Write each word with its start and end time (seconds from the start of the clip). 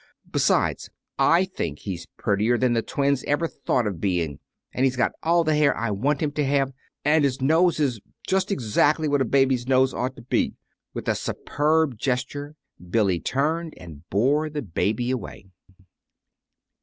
Besides, 0.31 0.89
I 1.19 1.45
think 1.45 1.77
he's 1.77 2.07
prettier 2.17 2.57
than 2.57 2.73
the 2.73 2.81
twins 2.81 3.23
ever 3.25 3.47
thought 3.47 3.85
of 3.85 4.01
being; 4.01 4.39
and 4.73 4.83
he's 4.83 4.95
got 4.95 5.11
all 5.21 5.43
the 5.43 5.55
hair 5.55 5.77
I 5.77 5.91
want 5.91 6.21
him 6.23 6.31
to 6.31 6.43
have, 6.43 6.73
and 7.05 7.23
his 7.23 7.39
nose 7.39 7.79
is 7.79 7.99
just 8.25 8.51
exactly 8.51 9.07
what 9.07 9.21
a 9.21 9.25
baby's 9.25 9.67
nose 9.67 9.93
ought 9.93 10.15
to 10.15 10.23
be!" 10.23 10.43
And, 10.45 10.55
with 10.95 11.07
a 11.07 11.13
superb 11.13 11.99
gesture, 11.99 12.55
Billy 12.89 13.19
turned 13.19 13.75
and 13.77 14.09
bore 14.09 14.49
the 14.49 14.63
baby 14.63 15.11
away. 15.11 15.51